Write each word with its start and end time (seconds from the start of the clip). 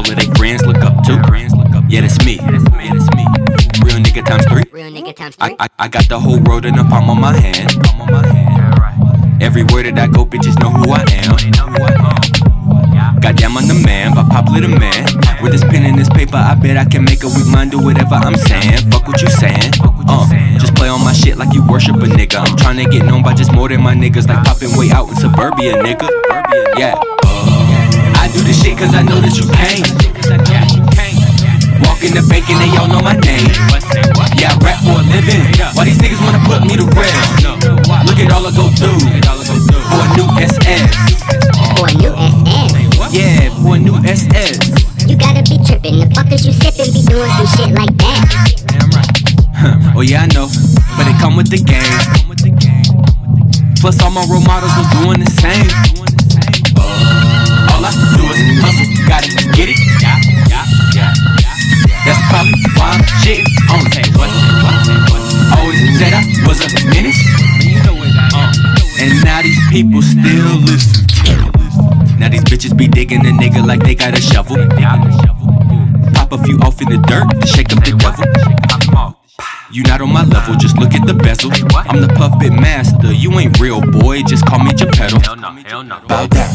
all 0.00 0.10
of 0.10 0.16
their 0.16 0.34
friends 0.36 0.64
look 0.64 0.82
up 0.82 1.02
to. 1.04 1.12
Yeah, 1.88 2.00
that's 2.00 2.24
me. 2.24 2.38
Real 3.84 4.00
nigga 4.00 4.24
times 4.24 4.46
three. 4.46 4.64
Real 4.72 4.90
nigga 4.90 5.14
times 5.14 5.36
three. 5.36 5.56
I, 5.58 5.66
I, 5.66 5.68
I 5.78 5.88
got 5.88 6.08
the 6.08 6.18
whole 6.18 6.40
world 6.40 6.64
in 6.64 6.76
the 6.76 6.84
palm 6.84 7.10
of 7.10 7.18
my 7.18 7.36
hand. 7.36 7.70
Everywhere 9.42 9.82
that 9.84 9.98
I 9.98 10.06
go, 10.06 10.24
bitches 10.24 10.58
know 10.60 10.70
who 10.70 10.92
I 10.92 11.04
am. 11.20 11.36
Goddamn, 13.20 13.58
I'm 13.58 13.68
the 13.68 13.74
man, 13.84 14.14
by 14.14 14.24
popular 14.24 14.62
demand. 14.62 15.12
With 15.42 15.52
this 15.52 15.64
pen 15.64 15.84
and 15.84 15.98
this 15.98 16.08
paper, 16.08 16.36
I 16.36 16.54
bet 16.54 16.78
I 16.78 16.86
can 16.86 17.04
make 17.04 17.22
a 17.22 17.28
weak 17.28 17.46
mind 17.48 17.72
do 17.72 17.82
whatever 17.82 18.14
I'm 18.14 18.36
saying. 18.36 18.90
Fuck 18.90 19.06
what 19.06 19.20
you 19.20 19.28
saying. 19.28 19.72
Uh, 20.08 20.26
just 20.58 20.74
play 20.74 20.88
on 20.88 21.04
my 21.04 21.12
shit 21.12 21.36
like 21.36 21.52
you 21.52 21.66
worship 21.66 21.96
a 21.96 22.08
nigga. 22.08 22.36
I'm 22.40 22.56
tryna 22.56 22.90
get 22.90 23.04
known 23.04 23.22
by 23.22 23.34
just 23.34 23.52
more 23.52 23.68
than 23.68 23.82
my 23.82 23.94
niggas, 23.94 24.28
like 24.28 24.44
popping 24.44 24.76
way 24.78 24.90
out 24.92 25.10
in 25.10 25.16
suburbia, 25.16 25.74
nigga. 25.74 26.08
Yeah. 26.78 26.96
Cause 28.80 28.96
I 28.96 29.04
know 29.04 29.20
that 29.20 29.36
you 29.36 29.44
can't. 29.52 29.84
Walk 31.84 32.00
in 32.00 32.16
the 32.16 32.24
bank 32.32 32.48
and 32.48 32.56
they 32.64 32.72
all 32.80 32.88
know 32.88 33.04
my 33.04 33.12
name. 33.12 33.52
Yeah, 34.40 34.56
I 34.56 34.64
rap 34.64 34.80
for 34.80 34.96
a 34.96 35.04
living. 35.04 35.44
Why 35.76 35.84
these 35.84 36.00
niggas 36.00 36.16
wanna 36.24 36.40
put 36.48 36.64
me 36.64 36.80
to 36.80 36.88
rest? 36.96 37.44
Look 38.08 38.16
at 38.16 38.32
all 38.32 38.48
I 38.48 38.52
go 38.56 38.72
through 38.72 39.04
for 39.04 40.00
a 40.00 40.08
new 40.16 40.24
SS. 40.40 40.96
For 41.76 41.92
a 41.92 41.94
new 42.00 42.08
SS. 42.08 43.12
Yeah, 43.12 43.52
for 43.60 43.76
a 43.76 43.78
new 43.78 44.00
SS. 44.00 44.56
You 45.04 45.20
gotta 45.20 45.44
be 45.44 45.60
trippin'. 45.60 46.00
The 46.00 46.08
fuck 46.16 46.32
is 46.32 46.48
you 46.48 46.56
sippin'? 46.56 46.88
Be 46.96 47.04
doing 47.04 47.28
some 47.36 47.50
shit 47.52 47.76
like 47.76 47.92
that. 48.00 49.92
oh 49.92 50.00
yeah, 50.00 50.24
I 50.24 50.26
know, 50.32 50.48
but 50.96 51.04
it 51.04 51.20
come 51.20 51.36
with 51.36 51.52
the 51.52 51.60
game. 51.60 51.84
Plus 53.76 54.00
all 54.00 54.10
my 54.10 54.24
role 54.24 54.40
models 54.40 54.72
was 54.72 54.88
doing 55.04 55.20
the 55.20 55.28
same. 55.36 55.68
All 57.80 57.86
I 57.86 57.92
do 58.14 58.28
is 58.28 58.60
hustle, 58.60 58.84
gotta 59.08 59.32
get 59.56 59.72
it. 59.72 59.78
Yeah, 60.04 60.20
yeah, 60.52 60.68
yeah. 60.92 61.14
That's 62.04 62.20
probably 62.28 62.52
why 62.76 62.92
I'm 62.92 63.00
shitting 63.24 63.48
on 63.72 63.88
it. 63.88 64.04
Always 65.56 65.80
said 65.96 66.12
I 66.12 66.20
was 66.44 66.60
a 66.60 66.68
menace. 66.92 67.16
Uh, 68.36 68.52
and 69.00 69.24
now 69.24 69.40
these 69.40 69.58
people 69.70 70.02
still 70.02 70.60
listen. 70.60 71.06
Now 72.20 72.28
these 72.28 72.44
bitches 72.44 72.76
be 72.76 72.86
digging 72.86 73.24
a 73.24 73.30
nigga 73.30 73.66
like 73.66 73.80
they 73.82 73.94
got 73.94 74.12
a 74.12 74.20
shovel. 74.20 74.58
Pop 76.12 76.32
a 76.32 76.44
few 76.44 76.58
off 76.58 76.82
in 76.82 76.90
the 76.90 76.98
dirt 77.08 77.30
to 77.40 77.46
shake 77.46 77.72
up 77.72 77.82
the 77.82 77.96
devil. 77.96 79.19
You 79.72 79.84
not 79.84 80.00
on 80.00 80.12
my 80.12 80.24
level, 80.24 80.56
just 80.56 80.76
look 80.78 80.94
at 80.94 81.06
the 81.06 81.14
bezel. 81.14 81.54
I'm 81.86 82.02
the 82.02 82.10
puppet 82.18 82.52
master, 82.52 83.12
you 83.12 83.30
ain't 83.38 83.60
real 83.60 83.80
boy, 83.80 84.22
just 84.26 84.44
call 84.44 84.58
me 84.58 84.74
Geppetto. 84.74 85.22
Bow 85.22 86.26
down. 86.26 86.50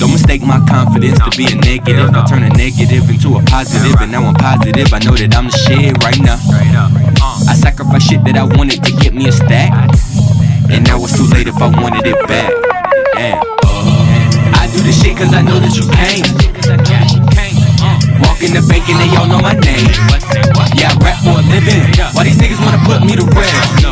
Don't 0.00 0.08
mistake 0.08 0.40
my 0.40 0.56
confidence 0.64 1.20
to 1.20 1.28
be 1.36 1.44
a 1.52 1.54
negative. 1.54 2.08
I 2.16 2.24
turn 2.24 2.42
a 2.42 2.48
negative 2.56 3.10
into 3.12 3.36
a 3.36 3.42
positive, 3.44 4.00
and 4.00 4.10
now 4.10 4.24
I'm 4.24 4.32
positive. 4.34 4.88
I 4.88 5.04
know 5.04 5.12
that 5.12 5.36
I'm 5.36 5.52
the 5.52 5.56
shit 5.68 6.00
right 6.00 6.16
now. 6.24 6.40
I 7.44 7.52
sacrifice 7.60 8.08
shit 8.08 8.24
that 8.24 8.40
I 8.40 8.44
wanted 8.56 8.82
to 8.84 8.92
get 9.04 9.12
me 9.12 9.28
a 9.28 9.32
stack, 9.32 9.72
and 10.72 10.80
now 10.88 11.04
it's 11.04 11.12
too 11.12 11.28
late 11.28 11.46
if 11.46 11.60
I 11.60 11.68
wanted 11.68 12.08
it 12.08 12.16
back. 12.24 12.48
Damn. 13.20 13.36
I 14.56 14.64
do 14.72 14.80
this 14.80 14.96
shit 14.96 15.12
cause 15.20 15.34
I 15.36 15.42
know 15.44 15.60
that 15.60 15.76
you 15.76 15.84
can't. 15.92 16.24
Walk 18.24 18.40
in 18.40 18.56
the 18.56 18.64
bank 18.64 18.88
and 18.88 18.96
they 18.96 19.12
all 19.12 19.28
know 19.28 19.44
my 19.44 19.52
name. 19.60 19.92
Yeah, 20.74 20.83
me 23.06 23.16
to 23.16 23.24
rest? 23.26 23.83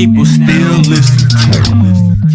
People 0.00 0.24
still 0.24 0.80
listen. 0.88 1.28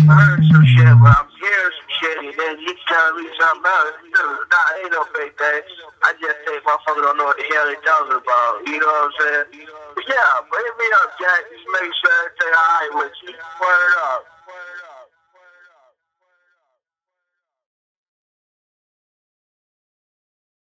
I 0.05 0.13
heard 0.21 0.45
some 0.53 0.65
shit, 0.69 0.85
but 1.01 1.17
I'm 1.17 1.25
hearing 1.33 1.73
some 1.81 1.91
shit, 1.97 2.17
and 2.21 2.33
then 2.37 2.53
you 2.61 2.77
telling 2.85 3.17
me 3.17 3.29
something 3.41 3.65
else. 3.65 3.97
Dude, 4.05 4.45
nah, 4.53 4.77
ain't 4.85 4.93
no 4.93 5.01
big 5.17 5.33
thing. 5.33 5.65
I 6.05 6.13
just 6.21 6.45
think 6.45 6.61
motherfucker 6.61 7.01
don't 7.01 7.17
know 7.17 7.25
what 7.25 7.41
the 7.41 7.45
hell 7.49 7.65
they 7.65 7.81
talking 7.81 8.21
about. 8.21 8.53
You 8.69 8.77
know 8.77 8.85
what 8.85 9.09
I'm 9.09 9.13
saying? 9.17 9.65
Yeah, 9.97 10.45
hit 10.45 10.73
me 10.77 10.87
up, 11.01 11.09
Jack. 11.17 11.41
Just 11.49 11.65
make 11.73 11.89
sure 11.89 12.13
everything 12.21 12.53
alright 12.53 12.93
with 13.01 13.17
you. 13.25 13.33
Word 13.33 13.93
up. 14.13 14.34